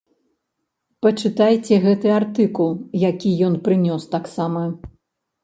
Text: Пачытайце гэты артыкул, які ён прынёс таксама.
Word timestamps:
Пачытайце 1.05 1.73
гэты 1.83 2.07
артыкул, 2.21 2.71
які 3.09 3.35
ён 3.51 3.61
прынёс 3.69 4.03
таксама. 4.19 4.67